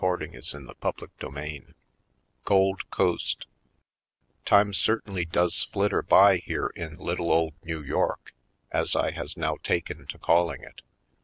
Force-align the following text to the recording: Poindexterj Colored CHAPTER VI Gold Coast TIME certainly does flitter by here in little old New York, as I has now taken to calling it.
Poindexterj 0.03 0.79
Colored 0.81 1.11
CHAPTER 1.19 1.29
VI 1.29 1.59
Gold 2.43 2.89
Coast 2.89 3.45
TIME 4.45 4.73
certainly 4.73 5.25
does 5.25 5.61
flitter 5.65 6.01
by 6.01 6.37
here 6.37 6.73
in 6.75 6.97
little 6.97 7.31
old 7.31 7.53
New 7.63 7.83
York, 7.83 8.33
as 8.71 8.95
I 8.95 9.11
has 9.11 9.37
now 9.37 9.57
taken 9.63 10.07
to 10.07 10.17
calling 10.17 10.63
it. 10.63 10.81